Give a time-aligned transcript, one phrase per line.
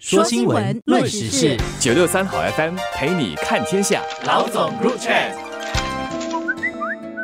[0.00, 4.00] 说新闻，论时事，九六三好 FM 陪你看天下。
[4.24, 5.12] 老总入场。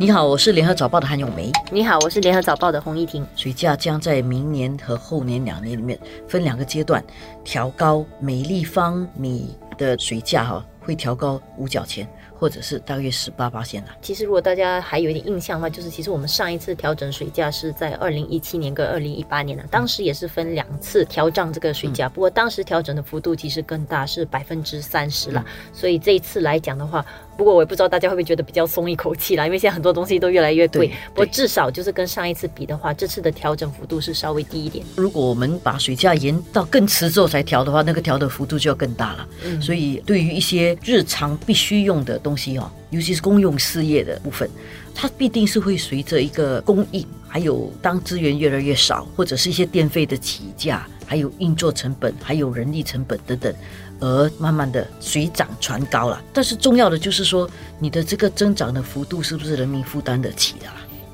[0.00, 1.52] 你好，我是联合早报的韩永梅。
[1.70, 3.24] 你好，我是联合早报的洪一婷。
[3.36, 7.02] 水价将在明年和后年两年里面分两个阶段
[7.44, 12.08] 调高，每立方米的水价哈会调高五角钱。
[12.38, 13.88] 或者是大约十八八线了。
[14.02, 25.42] 其实如果大家还有一点印象的话，就是其实我们上一次调整水价是在二零一七年跟二零一八年了，当时也是分两次调涨这个水价，不过当时调整的幅度其实更大，是百分之三十了。
[25.72, 27.02] 所以这一次来讲的话，
[27.38, 30.92] 不过我也不知道大家会不会觉得比较松一口气啦，因为现在很多东西都越来越贵。
[31.14, 34.84] 不过至少就是跟上一次比的话，这次的调整幅度是稍微低一点。
[34.96, 39.26] 如果我们把水价延到更迟之后才调的话，那个调的幅度就要更大了。
[39.44, 42.70] 嗯所以对于一些日常必须用的东西哦。
[42.90, 44.50] 尤其是公用事业的部分，
[44.94, 53.54] 它必定是会随着一个供应，还有当资源越来越少，或者是一些电费的起价，还有运作成本，还有人力成本等等，
[54.00, 56.22] 而慢慢的水涨船高了。
[56.32, 60.66] 但是重要的就是说，你的这个增长的幅度是不是人民负担得起的？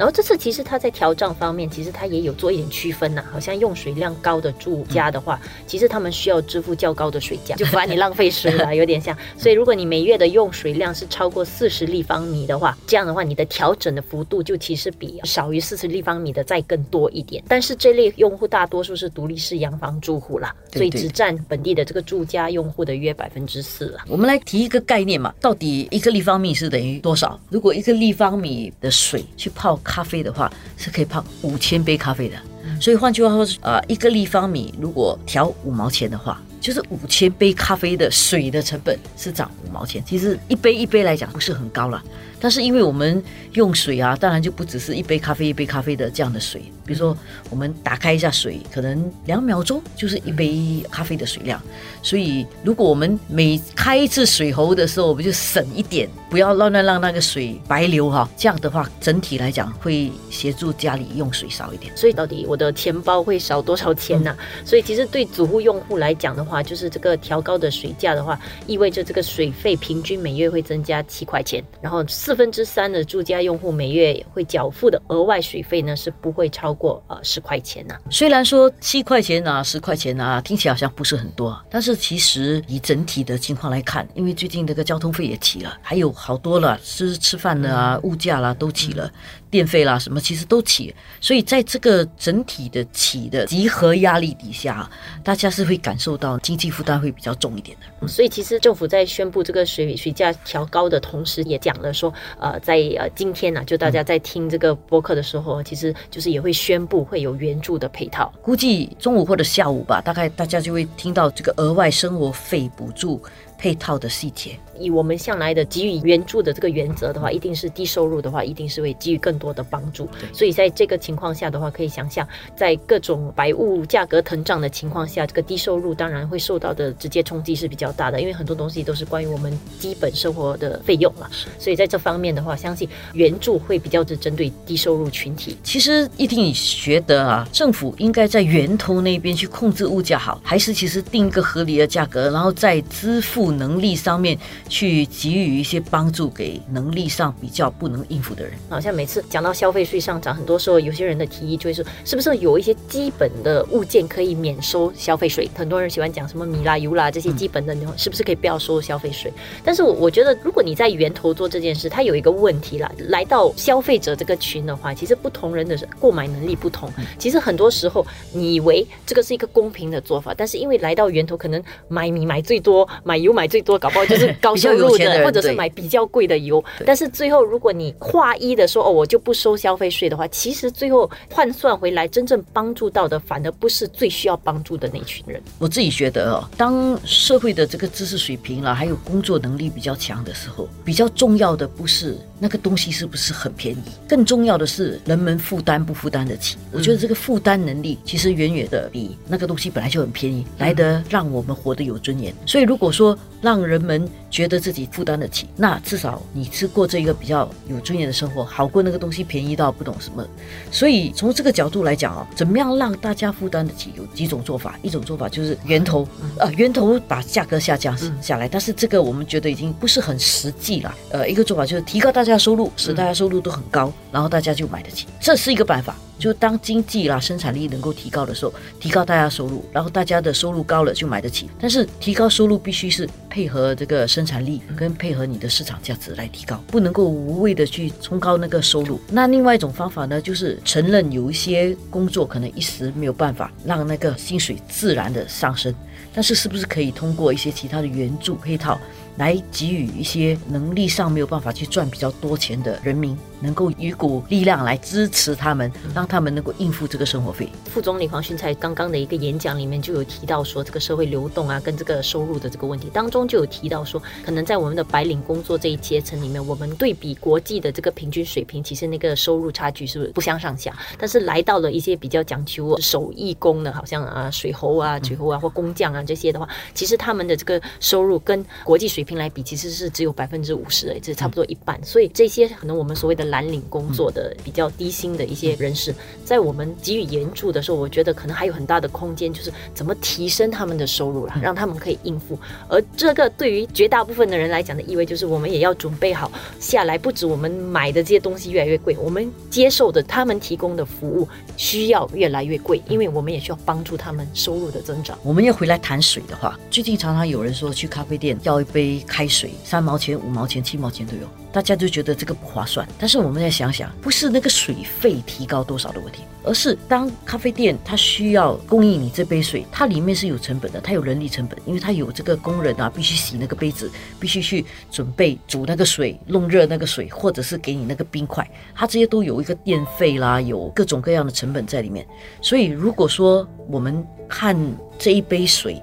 [0.00, 3.22] 然后这次其实它在调账方面，其实它也有做一点区分呐。
[3.30, 9.14] 好像用水量高的住家的话，其实他们需要支付较高的水价，就不然你浪费水了， 有点像。
[9.36, 17.44] 所以如果你每月的用水量是超过四十立方米的话，这样的话你的调整的幅度就其实比少于四十立方米的再更多一点。
[17.46, 23.98] 但是这类用户大多数是独立式洋房住户啦，所以只占本地的这个住家用户的约百分之四了。
[24.08, 27.38] 我们来提一个概念嘛，到底一个立方米是等于多少？
[27.50, 29.78] 如果一个立方米的水去泡。
[29.90, 32.36] 咖啡的话是可以泡五千杯咖啡的，
[32.80, 40.02] 所以换句话说，呃，一个立方米如果调五毛钱的话，就是五千杯咖啡的水的成本是涨五毛钱。
[40.06, 42.02] 其实一杯一杯来讲不是很高了。
[42.42, 46.62] 但是因为我们用水啊，当然就不只是一杯咖啡一杯咖啡的这样的水。
[46.86, 47.14] 比如说，
[47.50, 51.60] 我们打开一下水，可能两秒钟就是一杯咖啡的水量。
[52.02, 58.26] 所以，如果我们每开一次水喉的时候，我们就省一点，不要乱乱让那个水白流哈。
[58.38, 61.94] 这样的话，整体来讲会协助家里用水少一点。
[61.94, 64.34] 所以，到底我的钱包会少多少钱呢？
[64.64, 77.94] 所以，其实对主户用户来讲的话，就是这个调高的水价的话，意味着这个水费平均每月会增加七块钱，然后四分之三的住家用户每月会缴付的额外水费呢，是不会超过呃十块钱呐。
[78.10, 89.10] 虽然说七块钱啊、十块钱啊，听起来好像不是很多，但是其实以整体的情况来看，因为最近这个交通费也起了，还有好多了吃吃饭的啊、物价啦都起了。
[89.50, 94.88] 电费啦，什么其实都起，所以在这个整体的起的集合压力底下，
[95.24, 98.08] 大家是会感受到经济负担会比较重一点的。
[98.08, 108.32] 所以其实政府在宣布这个水水价调高的同时，也讲了说，呃，在呃今天呢，就大家在听这个播客的时候，其实就是也会宣布会有援助的配套。
[108.42, 113.22] 估计中午或者下午吧，大概大家就会听到这个额外生活费补助。
[113.60, 120.08] 配套的细节，以我们向来的给予援助的这个原则的话，一定是低收入的话，一定是会给予更多的帮助。
[120.32, 122.26] 所以在这个情况下的话，可以想象，
[122.56, 131.28] 在各种白物价格腾涨的情况下，这个低收入当然会受到的直接冲击是比较大的，因为很多东西都是关于我们基本生活的费用嘛。
[131.58, 135.58] 所以在这方面的话，相信援助会比较是针对低收入群体。
[135.62, 143.49] 其实一定你觉得啊，政府应该在源头那边去控制物价好，还是其实定一个合理的价格，然后再支付。
[143.50, 144.38] 能力上面
[144.68, 155.50] 去给予一些帮助给能力上比较不能应付的人，好像每次讲到消费税上涨，很多时候有些人的提议就会说是不是有一些基本的物件可以免收消费税？
[155.54, 159.32] 很多人喜欢讲什么米啦、油啦这些基本的，是不是可以不要收消费税？
[159.64, 173.39] 但是我我觉得，如果你在源头做这件事，它有一个问题啦，来到消费者这个群的话，其实不同人的购买能力不同，其实很多时候你以为这个是一个公平的做法，但是因为来到源头，可能买米买最多，买油买。
[173.40, 176.62] 买最多搞不好就是 高收入的，或者是买比较贵的油。
[176.84, 185.40] 但是最后，如果你划一的说哦，我就不收消费税的话，其实最后换算回来，真正帮助到的反而不是最需要帮助的那群人。
[185.58, 196.58] 我自己觉得哦，当社会的这个知识水平了，还有工作能力比较强的时候，比较重要的不是那个东西是不是很便宜，更重要的是人们负担不负担得起。
[196.72, 202.34] 我觉得这个负担能力其实远远的比那个东西本来就很便宜来得让我们活得有尊严。
[202.44, 210.26] 所以如果说让人们觉得自己负担得起，那至少你是过这一个比较有尊严的生活，好过那个东西便宜到不懂什么。
[210.70, 213.92] 所以从这个角度来讲啊，怎么样让大家负担得起？
[213.96, 216.06] 有几种做法，一种做法就是源头，
[216.38, 218.48] 呃，源头把价格下降下来。
[218.48, 220.94] 但是这个我们觉得已经不是很实际了。
[221.10, 225.96] 呃，一个做法就是提高大家的收入，使大家收入都很高，然后大家就买得起，这是一个办法。
[226.20, 231.48] 就当经济啦、生产力能够提高的时候，提高大家收入，然后大家的收入高了就买得起。
[231.58, 239.00] 但是提高收入必须是配合这个生产力跟配合你的市场价值来提高，不能够无谓的去冲高那个收入。
[239.10, 245.74] 那另外一种方法呢，就是承认有一些工作可能一时没有办法让那个薪水自然的上升，
[246.12, 248.78] 但是是不是可以通过一些其他的援助配套？
[249.16, 257.48] 来给予一些能力上没有办法去赚比较多钱的人民，能够一股力量来支持他们，让他们能够应付这个生活费。
[257.66, 270.74] 副总理黄勋才刚刚的一个演讲里面就有提到说，这个社会流动啊，跟这个收入的这个问题当中就有提到说，可能在我们的白领工作这一阶层里面，我们对比国际的这个平均水平，其实那个收入差距是不相上下。
[270.98, 279.20] 但是来到了一些比较讲求手艺工的，好像啊水喉啊、水喉啊或工匠啊这些的话，其实他们的这个收入跟国际水平。
[279.20, 281.78] 来比其实是只有百分之五十，哎，这差不多一半。
[281.84, 285.94] 所以这些可能我们所谓的蓝领工作的比较低薪的一些人士，
[286.24, 292.38] 在我们给予援助的时候，我觉得可能还有很大的空间，就是怎么提升他们的收入啦，让他们可以应付。
[292.68, 305.18] 而这个对于绝大部分的人来讲的意味，就是我们也要准备好下来，不止我们买的这些东西越来越贵，我们接受的他们提供的服务需要越来越贵，因为我们也需要帮助他们收入的增长。
[305.22, 308.90] 我们要回来谈水的话，最近常常有人说去咖啡店要一杯。
[309.06, 312.88] 开水三毛钱、五毛钱、七毛钱都有，大家就觉得这个不划算。
[312.98, 332.06] 但是我们再想想，不是那个水费提高多少的问题，而是当咖啡店它需要供应你这杯水，它里面是有成本的，它有人力成本，因为它有这个工人啊，必须洗那个杯子，必须去准备煮那个水、弄热那个水，或者是给你那个冰块，它这些都有一个电费啦，有各种各样的成本在里面。
[332.40, 334.56] 所以如果说我们看
[334.98, 335.82] 这一杯水，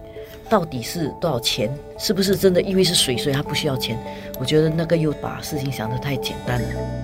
[0.50, 1.70] 到底是多少钱？
[2.00, 3.98] 是不是真的因为是水，所以它不需要钱？
[4.40, 6.97] 我觉得那个又把事情想得太简单了。